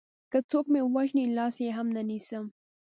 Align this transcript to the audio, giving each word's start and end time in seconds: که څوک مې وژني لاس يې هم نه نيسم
که 0.31 0.39
څوک 0.49 0.65
مې 0.73 0.81
وژني 0.95 1.25
لاس 1.37 1.55
يې 1.63 1.69
هم 1.77 1.87
نه 1.95 2.01
نيسم 2.09 2.45